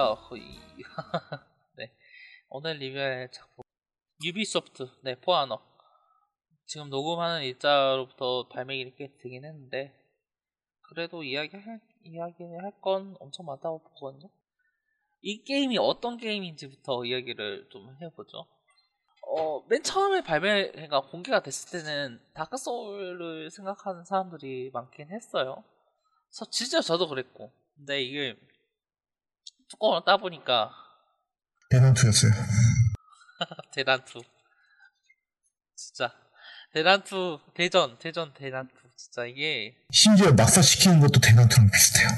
[0.00, 0.14] 찾아뵙습니다.
[0.14, 0.40] 허이.
[1.76, 1.92] 네.
[2.48, 3.62] 오늘 리뷰할 작품
[4.24, 5.60] Ubisoft의 For Honor
[6.66, 9.94] 지금 녹음하는 일자로부터 발매일이 꽤 되긴 했는데
[10.88, 14.30] 그래도 이야기 할 이야기를 할건 엄청 많다고 보거든요.
[15.22, 18.46] 이 게임이 어떤 게임인지부터 이야기를 좀 해보죠.
[19.28, 25.62] 어, 맨 처음에 발매, 그러니까 공개가 됐을 때는 다크 소울을 생각하는 사람들이 많긴 했어요.
[26.30, 27.52] 저, 진짜 저도 그랬고.
[27.76, 28.34] 근데 이게
[29.70, 30.70] 뚜껑을 따보니까
[31.70, 32.32] 대난투였어요.
[33.72, 34.20] 대난투.
[35.76, 36.12] 진짜
[36.74, 42.08] 대난투 대전 대전 대난투 진짜 이게 심지어 낙사시키는 것도 대난투랑 비슷해요.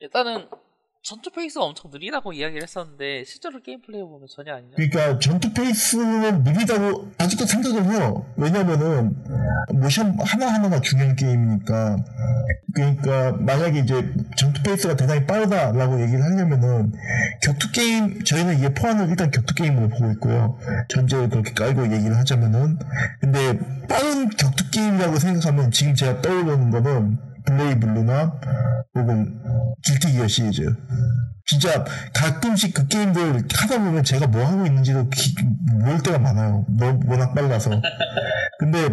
[0.00, 0.48] 일단은
[1.02, 4.76] 전투 페이스가 엄청 느리다고 이야기를 했었는데 실제로 게임 플레이 보면 전혀 아니죠.
[4.76, 8.24] 그러니까 전투 페이스는 느리다고 아직도 생각을 해요.
[8.36, 9.16] 왜냐면은
[9.72, 11.96] 모션 하나 하나가 중요한 게임이니까
[12.74, 16.92] 그러니까 만약에 이제 전투 페이스가 대단히 빠르다라고 얘기를 하려면은
[17.42, 20.56] 격투 게임 저희는 이게 포함을 일단 격투 게임으로 보고 있고요.
[20.88, 22.78] 전제를 그렇게 깔고 얘기를 하자면은
[23.20, 23.58] 근데
[23.88, 28.40] 빠른 격투 게임이라고 생각하면 지금 제가 떠오르는 거는 BlazBlue나
[28.94, 29.40] 혹은
[30.00, 30.62] 기어 시리즈.
[31.46, 33.20] 진짜 가끔씩 그 게임들
[33.52, 35.34] 하다 보면 제가 뭐 하고 있는지도 기,
[35.80, 36.64] 모를 때가 많아요.
[36.78, 37.70] 너무 워낙 빨라서.
[38.58, 38.88] 근데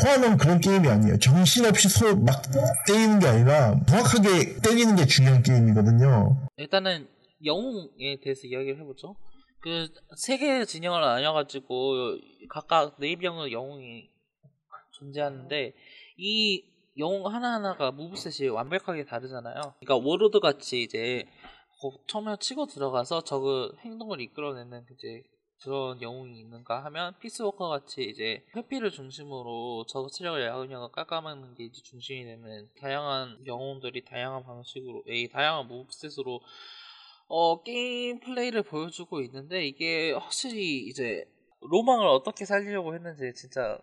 [0.00, 1.18] 포함은 그런 게임이 아니에요.
[1.18, 2.42] 정신없이 서로 막
[2.86, 6.48] 때리는 게 아니라 정확하게 때리는 게 중요한 게임이거든요.
[6.56, 7.08] 일단은
[7.44, 9.16] 영웅에 대해서 이야기를 해보죠.
[9.60, 12.18] 그 세 개의 진영을 나뉘어가지고
[12.50, 14.10] 각각 네 명의 영웅이
[14.98, 15.72] 존재하는데
[16.18, 16.62] 이
[16.98, 19.74] 영웅 하나하나가 moveset이 완벽하게 다르잖아요.
[19.80, 21.26] 그러니까 Warlord 같이 이제
[22.06, 25.22] 처음에 치고 들어가서 적의 행동을 이끌어내는 이제
[25.62, 31.80] 그런 영웅이 있는가 하면 Peacewalker 같이 이제 회피를 중심으로 적 체력을 야금야금 깎아먹는 게 이제
[31.82, 36.40] 중심이 되는 다양한 영웅들이 다양한 방식으로 이 다양한 moveset으로
[37.28, 41.24] 어 게임 플레이를 보여주고 있는데 이게 확실히 이제
[41.62, 43.78] 로망을 어떻게 살리려고 했는지 진짜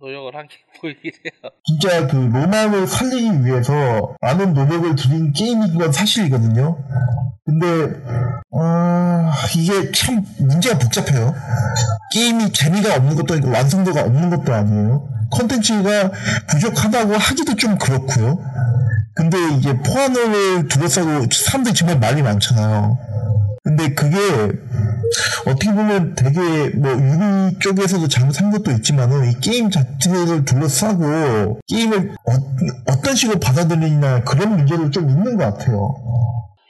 [0.00, 1.50] 노력을 한 게 보이긴 해요.
[1.64, 6.78] 진짜 그 로망을 살리기 위해서 많은 노력을 들인 게임인 건 사실이거든요.
[7.44, 7.66] 근데
[8.52, 11.34] 어, 이게 참 문제가 복잡해요.
[12.12, 15.08] 게임이 재미가 없는 것도 아니고 완성도가 없는 것도 아니에요.
[15.32, 16.10] 컨텐츠가
[16.48, 18.38] 부족하다고 하기도 좀 그렇고요.
[19.14, 22.98] 근데 이제 For Honor를 둘러싸고 사람들이 정말 말이 많잖아요.
[23.64, 24.16] 근데 그게
[25.46, 33.14] 어떻게 보면 되게 뭐 Ubi 쪽에서도 잘못한 것도 있지만은 이 게임 자체를 둘러싸고 게임을 어떤
[33.14, 35.94] 식으로 받아들이냐 그런 문제도 좀 있는 것 같아요.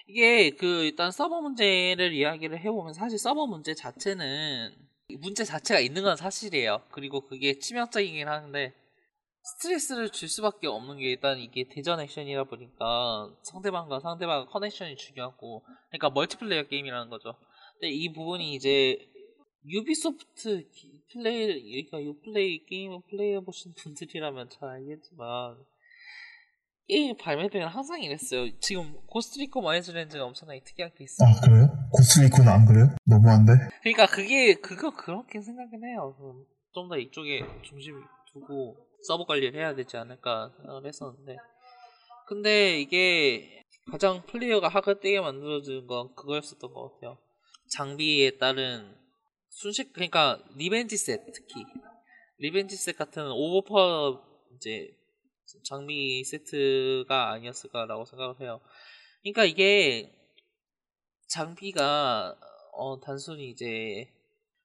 [0.07, 4.71] 이게 그 일단 서버 문제를 이야기를 해보면 사실 서버 문제 자체는
[5.21, 6.83] 문제 자체가 있는 건 사실이에요.
[6.91, 8.73] 그리고 그게 치명적이긴 하는데
[9.43, 16.11] 스트레스를 줄 수밖에 없는 게 일단 이게 대전 액션이다 보니까 상대방과 상대방 connection이 중요하고 그러니까
[16.11, 17.35] 멀티플레이어 게임이라는 거죠.
[17.79, 18.99] 근데 이 부분이 이제
[19.67, 20.69] 유비소프트
[21.13, 25.57] 플레이 그러니까 Uplay 게임을 플레이해 보신 분들이라면 잘 알겠지만
[26.89, 28.59] 게임 발매 때는 항상 이랬어요.
[28.61, 31.29] 지금 Ghost Recon Wildlands가 엄청나게 특이한 케이스예요.
[31.31, 31.69] 아 그래요?
[31.93, 32.87] Ghost Recon은 안 그래요?
[33.05, 33.53] 너무한데?
[33.83, 36.17] 그러니까 그게 그거 그렇게 생각은 해요.
[36.75, 38.01] 좀 더 이쪽에 중심
[38.33, 41.37] 두고 서버 관리를 해야 되지 않을까 생각을 했었는데
[42.29, 47.19] 근데 이게 가장 플레이어가 하그되게 만들어지는 건 그거였었던 것 같아요.
[47.71, 48.97] 장비에 따른
[49.49, 51.65] 순식 그러니까 revenge set 특히
[52.39, 54.23] revenge set 같은 오버퍼
[54.57, 54.95] 이제
[55.65, 58.61] 장비 세트가 아니었을까라고 생각을 해요.
[59.23, 60.13] 그러니까 이게
[61.29, 62.39] 장비가
[62.73, 64.13] 어 단순히 이제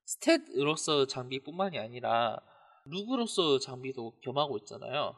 [0.06, 2.40] stat으로서 장비뿐만이 아니라
[2.86, 5.16] look으로서 장비도 겸하고 있잖아요.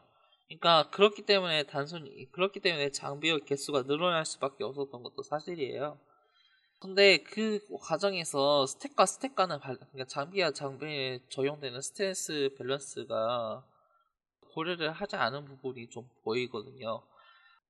[0.48, 5.98] 그러니까 그렇기 때문에 단순히 그렇기 때문에 장비의 개수가 늘어날 수밖에 없었던 것도 사실이에요.
[6.78, 13.66] 근데 그 과정에서 stat과 stat 간의 그러니까 장비와 장비에 적용되는 stat의 밸런스가
[14.52, 17.02] 고려를 하지 않은 부분이 좀 보이거든요.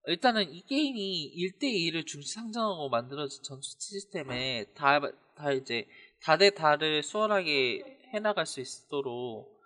[0.07, 5.01] 일단은 이 게임이 1대2를 중시 상정하고 만들어진 전투 시스템에 다,
[5.35, 5.89] 다 이제
[6.23, 7.83] 다대 다를 수월하게
[8.15, 9.57] 해나갈 수 있도록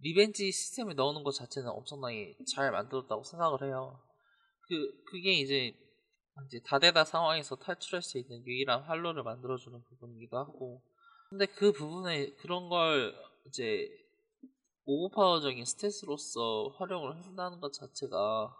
[0.00, 4.00] revenge 시스템을 넣는 것 자체는 엄청나게 잘 만들었다고 생각을 해요.
[4.68, 5.74] 그, 그게 이제,
[6.46, 10.82] 이제 다대다 상황에서 탈출할 수 있는 유일한 활로를 만들어주는 부분이기도 하고.
[11.30, 13.14] 근데 그 부분에 그런 걸
[13.46, 13.88] 이제
[14.84, 18.56] 오버파워적인 스탯으로서 활용을 한다는 것 자체가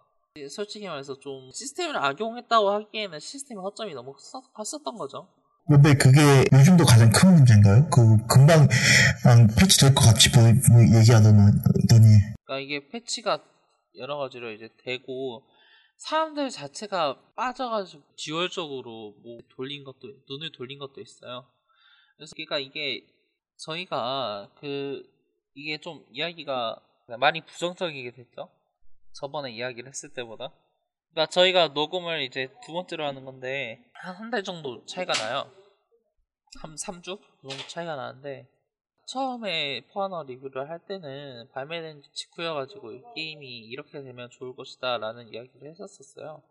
[0.49, 4.15] 솔직히 말해서 좀 시스템을 악용했다고 하기에는 시스템의 허점이 너무
[4.55, 5.29] 컸었던 거죠.
[5.67, 7.89] 근데 그게 요즘도 가장 큰 문제인가요?
[7.91, 8.69] 그 금방
[9.59, 10.51] 패치될 것 같이 보이,
[10.99, 11.37] 얘기하더니.
[12.45, 13.43] 그러니까 이게 패치가
[13.97, 15.43] 여러 가지로 이제 되고
[16.01, 21.47] 사람들 자체가 빠져가지고 지월적으로 뭐 돌린 것도 눈을 돌린 것도 있어요.
[22.17, 23.07] 그래서 그러니까 이게
[23.59, 25.03] 저희가 그
[25.55, 26.81] 이게 좀 이야기가
[27.19, 28.51] 많이 부정적이게 됐죠.
[29.13, 30.53] 저번에 이야기를 했을 때보다.
[31.11, 35.53] 그러니까 저희가 녹음을 이제 두 번째로 하는 건데 한 한 달 정도 차이가 나요.
[36.63, 38.49] 한 3주 정도 차이가 나는데
[39.11, 46.43] 처음에 포아너 리뷰를 할 때는 발매된 직후여가지고 게임이 이렇게 되면 좋을 것이다 라는 이야기를 했었었어요.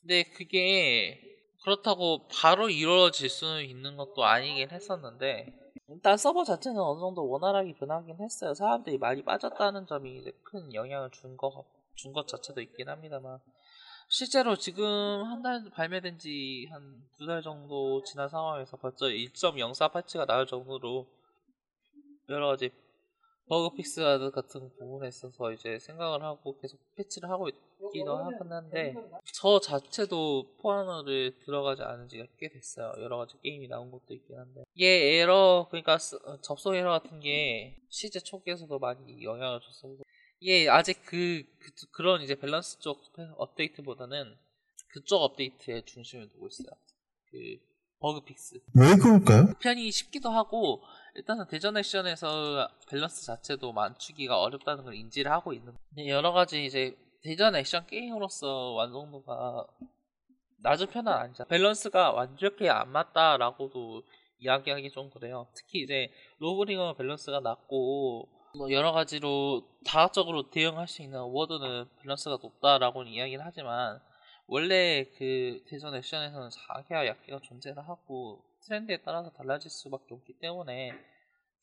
[0.00, 1.20] 근데 그게
[1.62, 5.52] 그렇다고 바로 이루어질 수는 있는 것도 아니긴 했었는데
[5.88, 8.54] 일단 서버 자체는 어느 정도 원활하게 변하긴 했어요.
[8.54, 11.64] 사람들이 많이 빠졌다는 점이 이제 큰 영향을 준 것,
[11.96, 13.38] 준 것 자체도 있긴 합니다만
[14.08, 20.26] 실제로 지금 한 달 발매된 지 한 두 달 정도 지난 상황에서 벌써 1.04 패치가
[20.26, 21.06] 나올 정도로
[22.32, 22.70] 여러 가지
[23.48, 28.94] bug fix 같은 부분에 있어서 이제 생각을 하고 계속 패치를 하고 있기도 하긴 한데
[29.34, 32.94] 저 자체도 For Honor를 들어가지 않은 지가 꽤 됐어요.
[32.98, 35.98] 여러 가지 게임이 나온 것도 있긴 한데 이게 에러 그러니까
[36.40, 39.98] 접속 에러 같은 게 실제 초기에서도 많이 영향을 줬어요.
[40.40, 41.44] 이게 아직 그,
[41.92, 43.00] 그, 런 이제 밸런스 쪽
[43.36, 44.36] 업데이트보다는
[44.88, 46.70] 그쪽 업데이트에 중심을 두고 있어요.
[47.30, 47.58] 그
[48.02, 48.60] bug fix.
[48.74, 49.46] 왜 그럴까요?
[49.46, 50.82] 그 편이 쉽기도 하고
[51.14, 55.72] 일단은 대전 액션에서 밸런스 자체도 맞추기가 어렵다는 걸 인지를 하고 있는.
[56.08, 59.66] 여러 가지 이제 대전 액션 게임으로서 완성도가
[60.62, 61.44] 낮은 편은 아니죠.
[61.44, 64.02] 밸런스가 완벽히 안 맞다라고도
[64.40, 65.46] 이야기하기 좀 그래요.
[65.54, 73.12] 특히 이제 Lawbringer 밸런스가 낮고 뭐 여러 가지로 다각적으로 대응할 수 있는 Warden은 밸런스가 높다라고는
[73.12, 74.00] 이야기를 하지만
[74.46, 80.92] 원래 그 대전 액션에서는 강캐와 약캐가 존재를 하고 트렌드에 따라서 달라질 수밖에 없기 때문에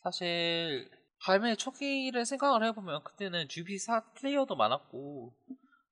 [0.03, 0.89] 사실
[1.21, 5.33] 발매 초기를 생각을 해보면 그때는 주비사 플레이어도 많았고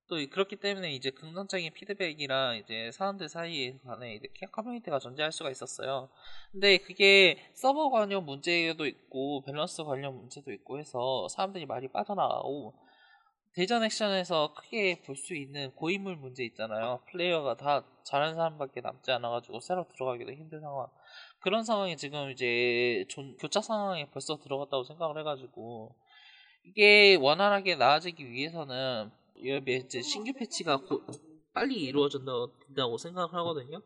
[0.10, 6.10] 또 그렇기 때문에 이제 긍정적인 피드백이랑 이제 사람들 사이에 간에 이제 커뮤니티가 존재할 수가 있었어요.
[6.54, 12.74] 근데 그게 서버 관련 문제도 있고 밸런스 관련 문제도 있고 해서 사람들이 많이 빠져나가고
[13.58, 17.00] 대전 액션에서 크게 볼 수 있는 고인물 문제 있잖아요.
[17.10, 20.86] 플레이어가 다 잘하는 사람밖에 남지 않아가지고 새로 들어가기도 힘든 상황.
[21.40, 25.96] 그런 상황이 지금 이제 존, 고착 상황에 벌써 들어갔다고 생각을 해가지고
[26.66, 31.02] 이게 원활하게 나아지기 위해서는 이제 신규 패치가 고,
[31.52, 33.82] 빨리 이루어진다고 생각을 하거든요.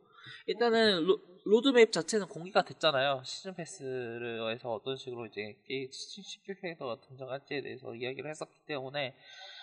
[0.47, 1.05] 일단은
[1.45, 3.21] 로, 로드맵 자체는 공개가 됐잖아요.
[3.25, 5.55] season pass에서 어떤 식으로 이제
[5.91, 9.15] 신규 캐릭터가 등장할지에 대해서 이야기를 했었기 때문에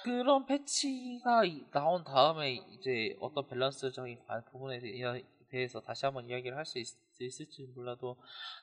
[0.04, 4.18] 그런 패치가 나온 다음에 이제 어떤 밸런스적인
[4.50, 4.80] 부분에
[5.50, 6.78] 대해서 다시 한번 이야기를 할 수
[7.24, 8.16] 있을지 몰라도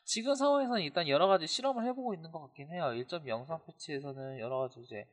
[0.03, 2.85] 지금 상황에서는 일단 여러 가지 실험을 해보고 있는 것 같긴 해요.
[2.93, 5.05] 1.03 패치에서는 여러 가지 이제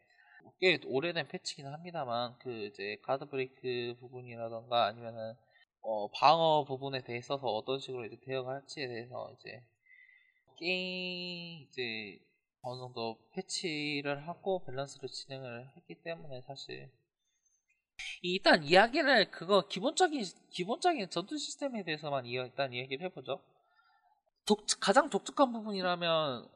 [0.60, 5.34] 꽤 오래된 패치긴 합니다만 그 이제 guard break 부분이라던가 아니면은
[5.82, 9.62] 어 방어 부분에 대해서 어떤 식으로 이제 대응할지에 대해서 이제
[10.56, 12.20] 게임 이제
[12.62, 16.90] 어느 정도 패치를 하고 밸런스를 진행을 했기 때문에 사실
[18.22, 23.40] 일단 이야기를 그거 기본적인 기본적인 전투 시스템에 대해서만 일단 이야기를 해보죠.
[24.46, 26.48] 독, 가장 독특한 부분이라면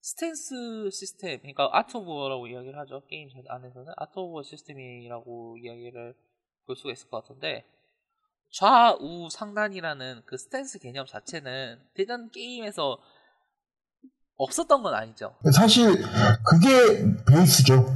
[0.00, 3.06] stance 시스템, 그러니까 Art of War라고 이야기를 하죠.
[3.06, 6.14] 게임 안에서는 Art of War 시스템이라고 이야기를
[6.66, 7.64] 볼 수가 있을 것 같은데
[8.52, 12.98] 좌우 상단이라는 그 stance 개념 자체는 대전 게임에서
[14.36, 15.34] 없었던 건 아니죠.
[15.54, 15.90] 사실
[16.44, 17.86] 그게 베이스죠.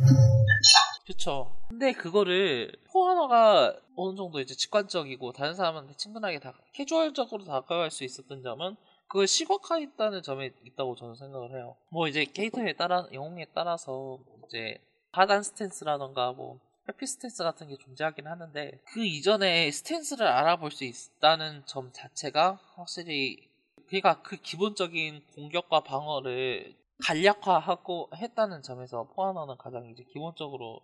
[1.06, 1.52] 그쵸.
[1.68, 8.04] 근데 그거를 For Honor가 어느 정도 이제 직관적이고 다른 사람한테 친근하게 다 캐주얼적으로 다가갈 수
[8.04, 8.76] 있었던 점은
[9.08, 11.76] 그걸 시각화했다는 점에 있다고 저는 생각을 해요.
[11.90, 14.80] 뭐 이제 캐릭터에 따라 영웅에 따라서 이제
[15.12, 21.64] 하단 stance라던가 뭐 회피 stance 같은 게 존재하긴 하는데 그 이전에 stance를 알아볼 수 있다는
[21.66, 23.48] 점 자체가 확실히
[23.88, 30.80] 그러니까 그 기본적인 공격과 방어를 간략화하고 했다는 점에서 For Honor는 가장 이제 기본적으로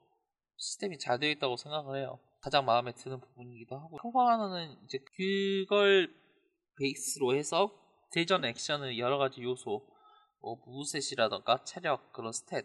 [0.56, 2.18] 시스템이 잘 되어 있다고 생각을 해요.
[2.40, 6.12] 가장 마음에 드는 부분이기도 하고 포아너는 이제 그걸
[6.78, 7.70] 베이스로 해서
[8.12, 9.86] 대전 액션의 여러 가지 요소,
[10.40, 12.64] 뭐 moveset이라던가 체력, 그런 stat,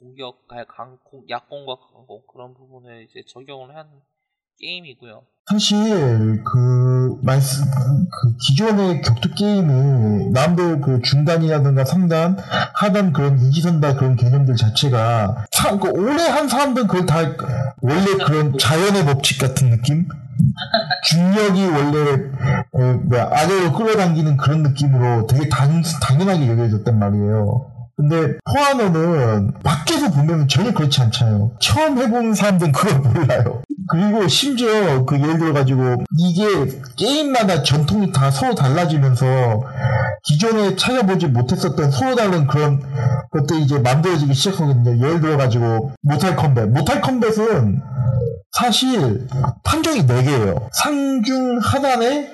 [0.00, 0.96] 공격, 강,
[1.28, 3.86] 약공과 강공 그런 부분을 이제 적용을 한
[4.60, 5.22] 게임이고요.
[5.50, 12.36] 사실 그 말씀 그 기존의 격투 게임은 남들 그 중단이라든가 상단,
[12.74, 17.18] 하단 그런 인지선다 그런 개념들 자체가 참 그 오래 한 사람들은 그걸 다
[17.80, 20.06] 원래 그런 자연의 법칙 같은 느낌?
[21.04, 22.30] 중력이 원래
[22.72, 27.77] 어, 뭐야, 아래로 끌어당기는 그런 느낌으로 되게 당, 당연하게 여겨졌단 말이에요.
[27.98, 31.50] 근데 포아노는 밖에서 보면 전혀 그렇지 않잖아요.
[31.58, 33.62] 처음 해보는 사람들은 그걸 몰라요.
[33.90, 36.46] 그리고 심지어 그 예를 들어가지고 이게
[36.96, 39.26] 게임마다 전통이 다 서로 달라지면서
[40.22, 42.80] 기존에 찾아보지 못했었던 서로 다른 그런
[43.32, 45.04] 것들이 이제 만들어지기 시작하거든요.
[45.04, 46.68] 예를 들어가지고 Mortal Kombat.
[46.68, 47.82] Mortal Kombat은
[48.52, 49.26] 사실
[49.62, 50.68] 판정이 4개예요.
[50.72, 52.28] 상중 하단에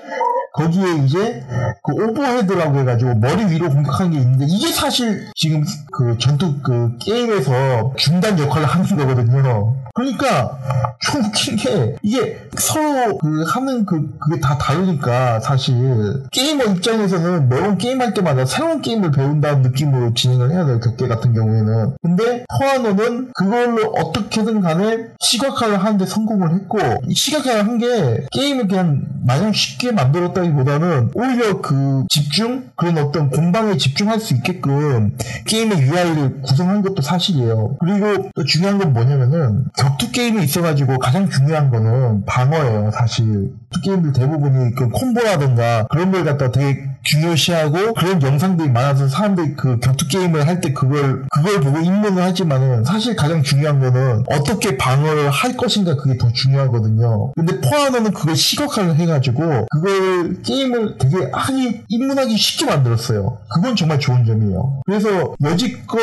[0.55, 1.45] 거기에 이제
[1.83, 7.95] 그 overhead라고 해가지고 머리 위로 공격하는 게 있는데 이게 사실 지금 그 전투 그 게임에서
[7.97, 9.77] 중단 역할을 하는 거거든요.
[9.95, 10.59] 그러니까
[11.01, 17.79] 좀 웃긴 게 이게 서로 그 하는 그 그게 다 다르니까 사실 게이머 입장에서는 매번
[17.79, 20.81] 게임할 때마다 새로운 게임을 배운다는 느낌으로 진행을 해야 돼요.
[20.81, 21.97] 격계 같은 경우에는.
[22.03, 29.03] 근데 포아노는 그걸로 어떻게든 간에 시각화를 하는데 성공을 했고 이 시각화를 한 게 게임을 그냥
[29.27, 36.83] 마냥 쉽게 만들었다기보다는 오히려 그 집중 그런 어떤 공방에 집중할 수 있게끔 게임의 UI를 구성한
[36.83, 37.77] 것도 사실이에요.
[37.81, 43.53] 그리고 또 중요한 건 뭐냐면은 격투 게임이 있어가지고 가장 중요한 거는 방어예요, 사실.
[43.71, 49.79] 격투 게임들 대부분이 그 콤보라든가 그런 걸 갖다 되게 중요시하고 그런 영상들이 많아서 사람들이 그
[49.81, 55.29] 격투 게임을 할 때 그걸 그걸 보고 입문을 하지만은 사실 가장 중요한 거는 어떻게 방어를
[55.31, 57.33] 할 것인가 그게 더 중요하거든요.
[57.35, 63.39] 근데 포아노는 그걸 시각화를 해가지고 그걸 게임을 되게 하기 입문하기 쉽게 만들었어요.
[63.53, 64.81] 그건 정말 좋은 점이에요.
[64.87, 65.99] 그래서 여지껏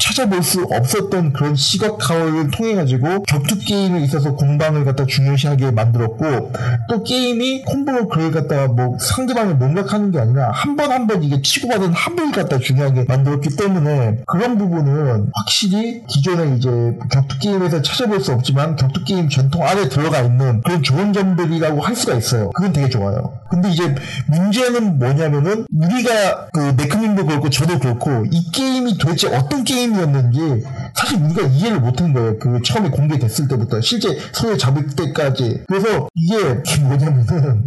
[0.00, 6.52] 찾아볼 수 없었던 그런 시각화를 통해 가지고 격투 게임에 있어서 공방을 갖다 중요시하게 만들었고
[6.88, 11.40] 또 게임이 콤보를 그걸 갖다가 뭐 상대방을 몸각하는 게 아니라 한 번 한 번 이게
[11.40, 16.68] 치고받은 한 번을 갖다 중요하게 만들었기 때문에 그런 부분은 확실히 기존에 이제
[17.10, 21.94] 격투 게임에서 찾아볼 수 없지만 격투 게임 전통 안에 들어가 있는 그런 좋은 점들이라고 할
[21.94, 22.50] 수가 있어요.
[22.52, 23.38] 그건 되게 좋아요.
[23.50, 23.94] 근데 이제
[24.26, 30.64] 문제는 뭐냐면은 우리가 그 네크님도 그렇고 저도 그렇고 이 게임이 도대체 어떤 게임이었는지
[30.96, 32.38] 사실 우리가 이해를 못한 거예요.
[32.38, 35.64] 그 처음에 공개됐을 때부터 실제 손에 잡을 때까지.
[35.68, 36.36] 그래서 이게
[36.82, 37.64] 뭐냐면은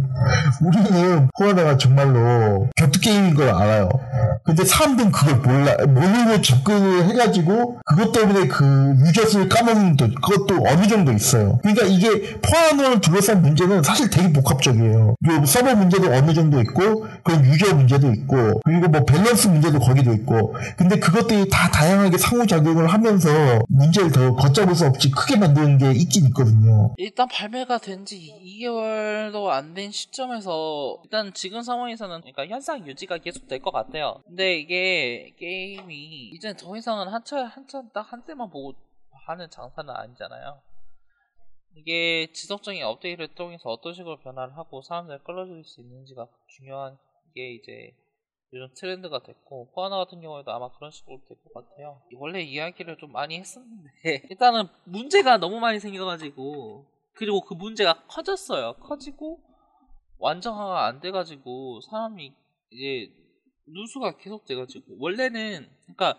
[0.60, 3.88] 우리는 호하다가 정말로 격투 게임인 걸 알아요.
[4.44, 10.86] 근데 사람들은 그걸 몰라 모르고 접근을 해가지고 그것 때문에 그 유저수를 까먹는 것 그것도 어느
[10.88, 11.58] 정도 있어요.
[11.62, 15.14] 그러니까 이게 포함을 둘러싼 문제는 사실 되게 복합적이에요.
[15.46, 20.54] 서버 문제도 어느 정도 있고 그런 유저 문제도 있고 그리고 뭐 밸런스 문제도 거기도 있고
[20.76, 23.30] 근데 그것들이 다 다양하게 상호작용을 하면서
[23.68, 26.94] 문제를 더 걷잡을 수 없이 크게 만드는 게 있긴 있거든요.
[26.98, 33.46] 일단 발매가 된 지 2개월도 안 된 시점에서 일단 지금 상황에서는 그러니까 현상 유지가 계속
[33.46, 34.09] 될 것 같아요.
[34.26, 38.74] 근데 이게 게임이 이제 더 이상은 한차 한차 딱한 대만 보고
[39.26, 40.60] 하는 장사는 아니잖아요.
[41.76, 46.98] 이게 지속적인 업데이트를 통해서 어떤 식으로 변화를 하고 사람들을 끌어들일 수 있는지가 중요한
[47.34, 47.94] 게 이제
[48.52, 52.02] 요즘 트렌드가 됐고 포아나 같은 경우에도 아마 그런 식으로 될 것 같아요.
[52.16, 53.90] 원래 이야기를 좀 많이 했었는데
[54.30, 58.74] 일단은 문제가 너무 많이 생겨가지고 그리고 그 문제가 커졌어요.
[58.80, 59.40] 커지고
[60.18, 62.34] 완성화가 안 돼가지고 사람이
[62.72, 63.12] 이제
[63.66, 66.18] 누수가 계속 돼가지고 원래는 그러니까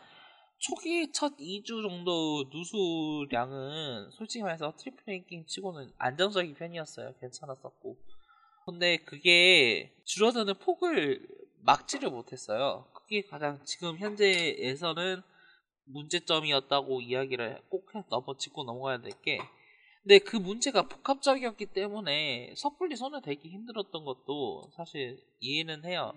[0.61, 7.15] 초기 첫 2주 정도 유저량은 솔직히 말해서 triple A 게임 치고는 안정적인 편이었어요.
[7.19, 7.97] 괜찮았었고.
[8.65, 11.27] 근데 그게 줄어드는 폭을
[11.63, 12.87] 막지를 못했어요.
[12.93, 15.23] 그게 가장 지금 현재에서는
[15.85, 19.39] 문제점이었다고 이야기를 꼭 넘어 짚고 넘어가야 될 게.
[20.03, 26.13] 근데 그 문제가 복합적이었기 때문에 섣불리 손을 대기 힘들었던 것도 사실 이해는 해요.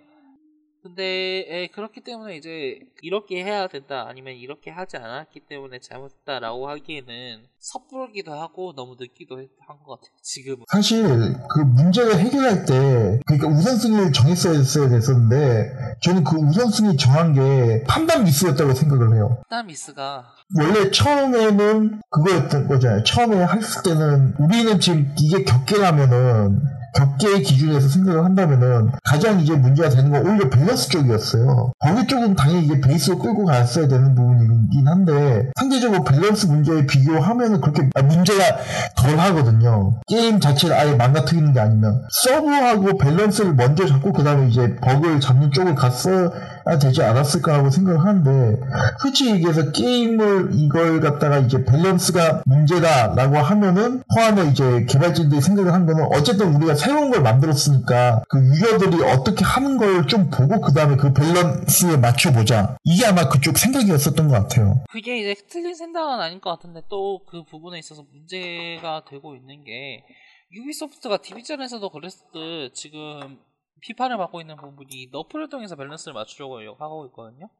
[0.85, 7.47] 근데 에, 그렇기 때문에 이제 이렇게 해야 된다 아니면 이렇게 하지 않았기 때문에 잘못했다라고 하기에는
[7.59, 9.37] 섣부르기도 하고 너무 늦기도
[9.67, 11.03] 한 것 같아요 지금은 사실
[11.49, 18.75] 그 문제를 해결할 때 그러니까 우선순위를 정했어야 됐었는데 저는 그 우선순위 정한 게 판단 미스였다고
[18.75, 19.39] 생각을 해요.
[19.49, 23.03] 판단 미스가 원래 처음에는 그거였던 거잖아요.
[23.05, 26.61] 처음에 했을 때는 우리는 지금 이게 격계라면은
[26.95, 31.73] 격계의 기준에서 생각을 한다면은 가장 이제 문제가 되는 건 오히려 밸런스 쪽이었어요.
[31.79, 37.89] 거기 쪽은 당연히 이게 베이스로 끌고 갔어야 되는 부분이긴 한데 상대적으로 밸런스 문제에 비교하면은 그렇게
[38.03, 38.59] 문제가
[38.97, 40.01] 덜 하거든요.
[40.07, 45.51] 게임 자체를 아예 망가뜨리는 게 아니면 서브하고 밸런스를 먼저 잡고 그 다음에 이제 버그를 잡는
[45.53, 46.31] 쪽을 갔어야
[46.81, 48.61] 되지 않았을까 하고 생각을 하는데
[49.01, 55.87] 솔직히 얘기해서 게임을 이걸 갖다가 이제 밸런스가 문제다라고 하면은 포 아너 이제 개발진들이 생각을 한
[55.87, 60.97] 거는 어쨌든 우리가 새로운 걸 만들었으니까 그 유저들이 어떻게 하는 걸 좀 보고 그 다음에
[60.97, 62.77] 그 밸런스에 맞춰보자.
[62.85, 64.83] 이게 아마 그쪽 생각이었었던 것 같아요.
[64.91, 70.05] 그게 이제 틀린 생각은 아닌 것 같은데 또 그 부분에 있어서 문제가 되고 있는 게
[70.53, 73.39] 유비소프트가 디비전에서도 그랬을 때 지금
[73.85, 77.51] 비판을 받고 있는 부분이 nerf를 통해서 밸런스를 맞추려고 하고 있거든요.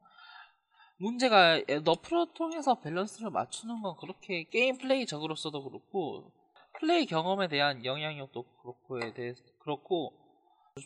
[0.97, 6.31] 문제가 nerf를 통해서 밸런스를 맞추는 건 그렇게 게임 플레이적으로서도 그렇고
[6.79, 10.13] 플레이 경험에 대한 영향력도 그렇고에 대해서 그렇고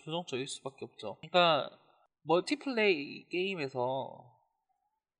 [0.03, 1.17] 부정적일 수밖에 없죠.
[1.21, 1.69] 그러니까
[2.23, 4.37] 멀티플레이 게임에서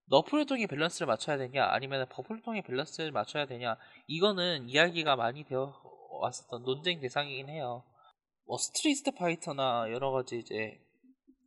[0.05, 5.73] nerf를 통해 밸런스를 맞춰야 되냐 아니면 buff를 통해 밸런스를 맞춰야 되냐 이거는 이야기가 많이 되어
[6.19, 7.83] 왔었던 논쟁 대상이긴 해요.
[8.49, 10.81] 뭐 스트리트 파이터나 여러 가지 이제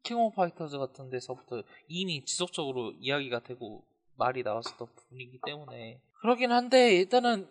[0.05, 6.95] 킹 오브 파이터즈 같은 데서부터 이미 지속적으로 이야기가 되고 말이 나왔었던 부분이기 때문에 그러긴 한데
[6.95, 7.49] 일단은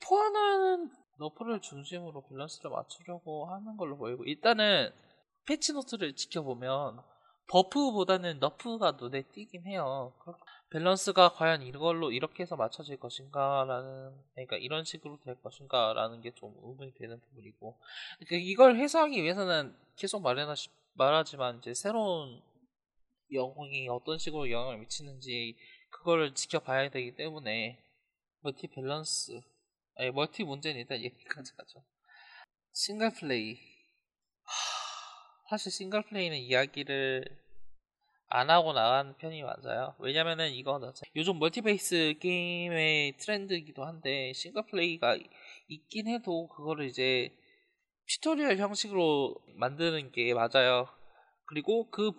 [0.00, 4.90] 포 아너는 nerf를 중심으로 밸런스를 맞추려고 하는 걸로 보이고 일단은
[5.46, 7.04] 패치 노트를 지켜보면
[7.52, 10.14] buff보다는 nerf가 눈에 띄긴 해요.
[10.70, 16.94] 밸런스가 과연 이걸로 이렇게 해서 맞춰질 것인가라는 그러니까 이런 식으로 될 것인가라는 게 좀 의문이
[16.94, 17.78] 되는 부분이고.
[18.20, 20.54] 그러니까 이걸 해소하기 위해서는 계속 말해나
[20.94, 22.40] 말하지만 이제 새로운
[23.30, 25.54] 영웅이 어떤 식으로 영향을 미치는지
[25.90, 27.78] 그거를 지켜봐야 되기 때문에
[28.40, 29.38] 멀티 밸런스
[29.96, 31.84] 아니 멀티 문제는 일단 여기까지 가죠.
[32.72, 33.58] 싱글 플레이.
[35.50, 37.41] 사실 싱글 플레이는 이야기를
[38.34, 39.94] 안 하고 나가는 편이 맞아요.
[39.98, 45.18] 왜냐면은 이거는 요즘 멀티베이스 게임의 트렌드이기도 한데 싱글 플레이가
[45.68, 47.30] 있긴 해도 그거를 이제
[48.08, 50.88] 튜토리얼 형식으로 만드는 게 맞아요.
[51.44, 52.12] 그리고 그,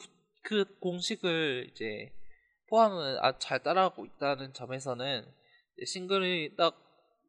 [0.44, 2.14] 그 공식을 이제
[2.70, 5.26] 포 아너가, 잘 따라하고 있다는 점에서는
[5.84, 6.76] 싱글이 딱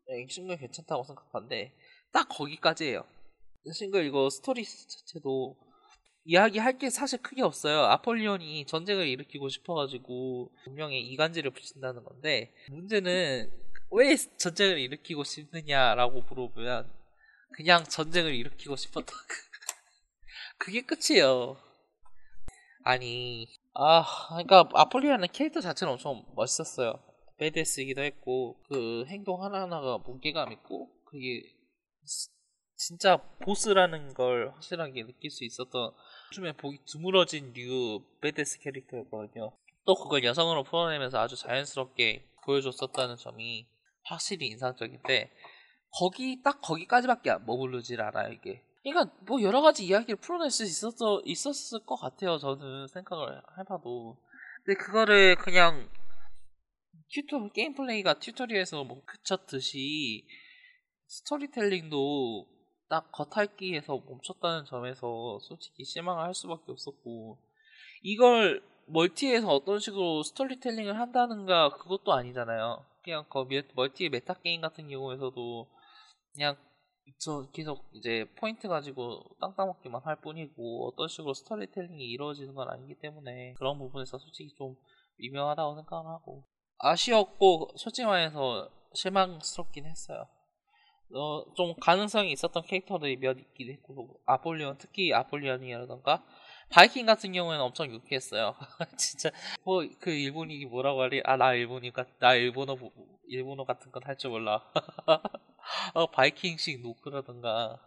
[0.09, 1.73] 네, 싱글 괜찮다고 생각하는데
[2.13, 3.07] 딱 거기까지예요.
[3.73, 5.57] 싱글 이거 스토리 자체도
[6.25, 7.81] 이야기할 게 사실 크게 없어요.
[7.85, 13.51] 아폴리온이 전쟁을 일으키고 싶어가지고 분명히 이간질을 붙인다는 건데 문제는
[13.91, 16.91] 왜 전쟁을 일으키고 싶느냐라고 물어보면
[17.53, 19.13] 그냥 전쟁을 일으키고 싶었다.
[20.59, 21.57] 그게 끝이에요.
[22.83, 27.03] 아니 아 그러니까 아폴리온은 캐릭터 자체는 엄청 멋있었어요.
[27.39, 31.43] 베데스이기도 했고 그 행동 하나하나가 무게감 있고 그게
[32.77, 35.93] 진짜 보스라는 걸 확실하게 느낄 수 있었던
[36.33, 39.57] 요즘에 보기 드물어진 류 베데스 캐릭터였거든요.
[39.87, 43.67] 또 그걸 여성으로 풀어내면서 아주 자연스럽게 보여줬었다는 점이
[44.05, 45.31] 확실히 인상적인데
[45.91, 48.63] 거기 딱 거기까지밖에 안 머무르질 않아요 이게.
[48.83, 54.19] 그러니까 뭐 여러 가지 이야기를 풀어낼 수 있었어 있었을 것 같아요 저는 생각을 해봐도.
[54.65, 55.89] 근데 그거를 그냥
[57.13, 60.27] 튜토 게임 플레이가 튜토리얼에서 뭐 그쳤듯이
[61.07, 62.54] 스토리텔링도
[62.95, 67.39] 딱 겉핥기에서 멈췄다는 점에서 솔직히 실망을 할 수밖에 없었고
[68.03, 72.87] 이걸 멀티에서 어떤 식으로 스토리텔링을 한다는가 그것도 아니잖아요.
[73.03, 75.69] 그냥 그 멀티 메타 게임 같은 경우에서도
[76.33, 76.57] 그냥
[77.19, 82.95] 저 계속 이제 포인트 가지고 땅땅 먹기만 할 뿐이고 어떤 식으로 스토리텔링이 이루어지는 건 아니기
[83.01, 84.77] 때문에 그런 부분에서 솔직히 좀
[85.17, 86.45] 미묘하다고 생각을 하고
[86.79, 90.29] 아쉬웠고 솔직히 말해서 실망스럽긴 했어요.
[91.15, 96.25] 어, 좀 가능성이 있었던 캐릭터들이 몇 있긴 했고 아폴리온 특히 아폴리온이라던가
[96.71, 98.55] 바이킹 같은 경우에는 엄청 유쾌했어요.
[98.99, 99.31] 진짜
[99.65, 101.21] 뭐 그 일본인이 뭐라고 하리?
[101.25, 102.77] 아 나 일본이가 나 일본어
[103.29, 104.63] 일본어 같은 건 할 줄 몰라.
[105.95, 107.79] 어, 바이킹식 노크라던가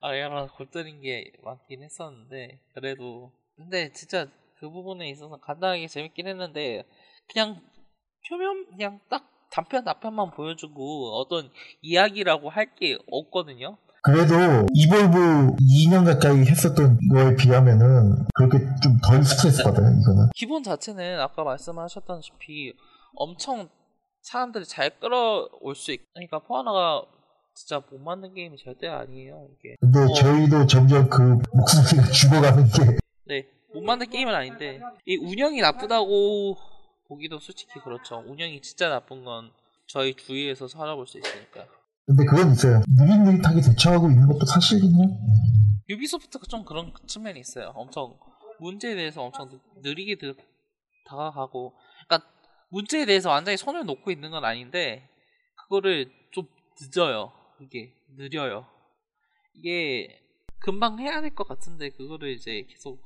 [0.00, 4.26] 아 여러 골때린 게 많긴 했었는데 그래도 근데 진짜
[4.58, 6.84] 그 부분에 있어서 간단하게 재밌긴 했는데
[7.32, 7.60] 그냥
[8.28, 11.50] 표면 그냥 딱 단편 단편만 보여주고 어떤
[11.82, 13.76] 이야기라고 할 게 없거든요.
[14.02, 14.34] 그래도
[14.74, 20.30] 이볼브 2년 가까이 했었던 거에 비하면은 그렇게 좀 덜 스트레스 받아요 이거는.
[20.34, 22.74] 기본 자체는 아까 말씀하셨다시피
[23.16, 23.68] 엄청
[24.22, 26.00] 사람들이 잘 끌어올 수 있.
[26.14, 27.02] 그러니까 포하나가
[27.54, 29.74] 진짜 못 만든 게임이 절대 아니에요 이게.
[29.80, 30.06] 근데 어.
[30.14, 32.96] 저희도 점점 그 목소리가 죽어가는 게.
[33.26, 36.56] 네, 못 만든 게임은 아닌데 이 운영이 나쁘다고
[37.08, 38.22] 보기도 솔직히 그렇죠.
[38.26, 39.50] 운영이 진짜 나쁜 건
[39.86, 41.66] 저희 주위에서 살아볼 수 있으니까.
[42.06, 42.82] 근데 그건 있어요.
[42.86, 45.18] 느릿느릿하게 대처하고 있는 것도 사실이긴 해.
[45.88, 47.72] 유비소프트가 좀 그런 측면이 있어요.
[47.74, 48.18] 엄청
[48.60, 50.16] 문제에 대해서 엄청 느리게
[51.06, 51.74] 다가가고,
[52.06, 52.30] 그러니까
[52.70, 55.08] 문제에 대해서 완전히 손을 놓고 있는 건 아닌데
[55.56, 56.46] 그거를 좀
[56.80, 57.32] 늦어요.
[57.60, 58.66] 이게 느려요.
[59.54, 60.20] 이게
[60.60, 63.02] 금방 해야 될 것 같은데 그거를 이제 계속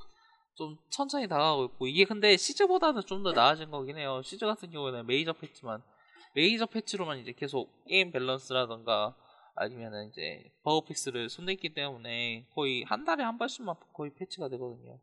[0.55, 4.21] 좀 천천히 다가가고 있고 이게 근데 시즈보다는 좀 더 나아진 거긴 해요.
[4.23, 5.81] 시즈 같은 경우에는 메이저 패치만
[6.35, 9.15] 메이저 패치로만 이제 계속 게임 밸런스라던가
[9.55, 14.99] 아니면은 이제 버그 fix를 손댔기 때문에 거의 한 달에 한 번씩만 거의 패치가 되거든요.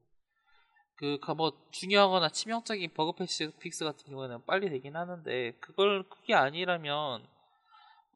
[0.97, 7.27] 그, 뭐, 중요하거나 치명적인 버그 패치 fix 같은 경우에는 빨리 되긴 하는데, 그걸, 그게 아니라면,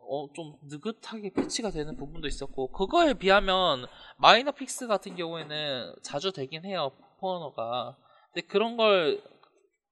[0.00, 3.86] 어, 좀 느긋하게 패치가 되는 부분도 있었고, 그거에 비하면,
[4.18, 6.92] 마이너 fix 같은 경우에는 자주 되긴 해요.
[7.24, 7.96] 포 아너가
[8.32, 9.22] 근데 그런 걸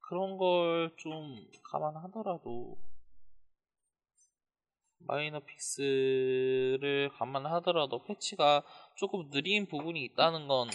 [0.01, 1.35] 그런 걸 좀
[1.71, 2.77] 감안하더라도
[4.99, 8.61] 마이너 fix를 감안하더라도 패치가
[8.95, 10.69] 조금 느린 부분이 있다는 건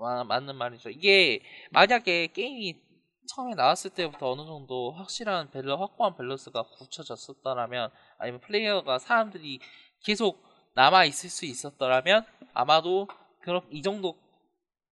[0.00, 0.90] 마- 맞는 말이죠.
[0.90, 2.80] 이게 만약에 게임이
[3.28, 9.58] 처음에 나왔을 때부터 어느 정도 확실한 밸런 확고한 밸런스가 굳혀졌었더라면 아니면 플레이어가 사람들이
[10.04, 10.42] 계속
[10.74, 13.08] 남아 있을 수 있었더라면 아마도
[13.40, 14.16] 그런 이 정도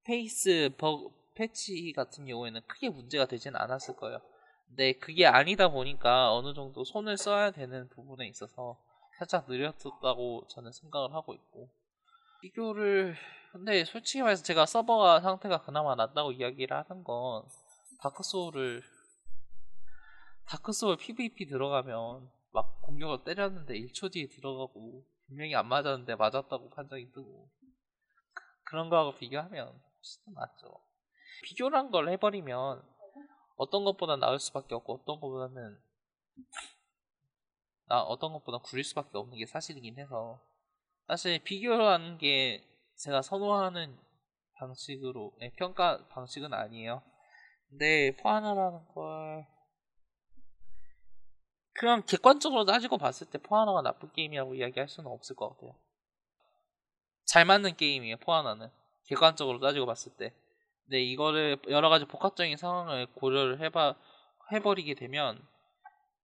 [0.05, 4.21] 페이스 버 패치 같은 경우에는 크게 문제가 되지는 않았을 거예요.
[4.69, 8.79] 근데 그게 아니다 보니까 어느 정도 손을 써야 되는 부분에 있어서
[9.19, 11.69] 살짝 느렸다고 저는 생각을 하고 있고
[12.41, 13.17] 비교를
[13.53, 17.45] 근데 솔직히 말해서 제가 서버가 상태가 그나마 낫다고 이야기를 하는 건
[18.01, 18.83] 다크 소울을
[20.47, 27.13] 다크 소울 PVP 들어가면 막 공격을 때렸는데 1초 뒤에 들어가고 분명히 안 맞았는데 맞았다고 판정이
[27.13, 27.49] 뜨고
[28.65, 29.73] 그런 거하고 비교하면
[30.05, 30.81] 훨씬 더 낫죠.
[31.43, 32.83] 비교란 걸 해버리면
[33.57, 35.81] 어떤 것보다 나을 수밖에 없고 어떤 것보다는
[37.87, 40.41] 나 어떤 것보다 구릴 수밖에 없는 게 사실이긴 해서
[41.07, 42.63] 사실 비교라는 게
[42.97, 43.99] 제가 선호하는
[44.55, 47.03] 방식으로 네, 평가 방식은 아니에요.
[47.69, 49.47] 근데 포하나라는 걸
[51.73, 55.75] 그냥 객관적으로 따지고 봤을 때 포하나가 나쁜 게임이라고 이야기할 수는 없을 것 같아요.
[57.25, 58.19] 잘 맞는 게임이에요.
[58.19, 58.71] 포하나는
[59.07, 60.33] 객관적으로 따지고 봤을 때.
[60.85, 63.95] 근데 이거를 여러 가지 복합적인 상황을 고려를 해봐
[64.53, 65.41] 해버리게 되면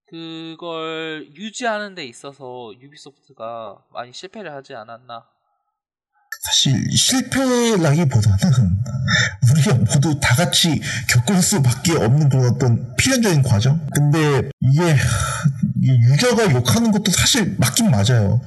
[0.08, 5.26] 그걸 유지하는 데 있어서 유비소프트가 많이 실패를 하지 않았나.
[6.42, 8.38] 사실 실패라기보다는
[9.50, 13.86] 우리가 모두 다 같이 겪을 수밖에 없는 그런 어떤 필연적인 과정.
[13.94, 14.96] 근데 이게 이
[15.82, 18.40] 유저가 욕하는 것도 사실 맞긴 맞아요.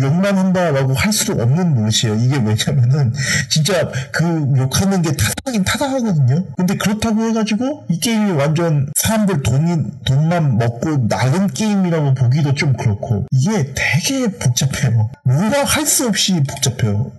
[0.00, 2.14] 욕만 한다라고 할 수도 없는 노릇이에요.
[2.24, 3.12] 이게 왜냐면은
[3.48, 4.24] 진짜 그
[4.56, 6.46] 욕하는 게 타당하긴 타당하거든요.
[6.56, 13.26] 근데 그렇다고 해가지고 이 게임이 완전 사람들 돈이 돈만 먹고 나른 게임이라고 보기도 좀 그렇고
[13.32, 15.10] 이게 되게 복잡해요.
[15.24, 17.12] 뭔가 할 수 없이 복잡해요.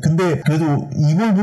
[0.00, 0.88] 근데 그래도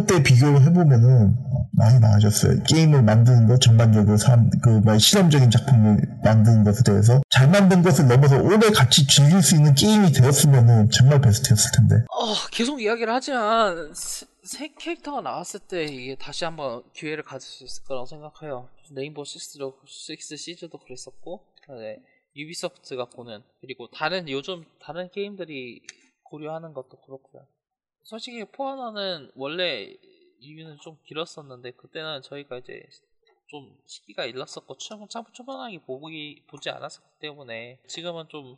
[0.08, 1.36] 때 비교를 해보면은
[1.82, 2.62] 많이 나아졌어요.
[2.70, 8.40] 게임을 만드는 것 전반적으로 사람 그 실험적인 작품을 만드는 것에 대해서 잘 만든 것을 넘어서
[8.40, 11.96] 오래 같이 즐길 수 있는 게임이 되었으면은 정말 베스트였을 텐데.
[12.12, 17.64] 어, 계속 이야기를 하지만 새, 새 캐릭터가 나왔을 때 이게 다시 한번 기회를 가질 수
[17.64, 18.70] 있을 거라고 생각해요.
[18.92, 21.98] 레인보우 식스도 식스 시즈도 그랬었고, 네,
[22.36, 25.82] 유비소프트가 보는 그리고 다른 요즘 다른 게임들이
[26.24, 27.46] 고려하는 것도 그렇고요.
[28.04, 29.94] 솔직히 포아나는 원래
[30.42, 32.84] 리뷰는 좀 길었었는데 그때는 저희가 이제
[33.48, 38.58] 좀 시기가 일렀었고 참, 참 초반하게 보기 보지 않았었기 때문에 지금은 좀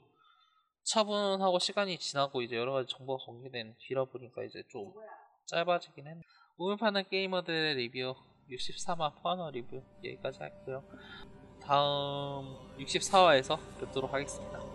[0.83, 4.93] 차분하고 시간이 지나고 이제 여러 가지 정보가 공개된 뒤라 보니까 이제 좀
[5.45, 8.15] 짧아지긴 했는데 오늘 파는 게이머들의 리뷰
[8.51, 10.83] 63화 포아너 리뷰 여기까지 할게요.
[11.61, 14.72] 다음 64화에서 뵙도록 하겠습니다.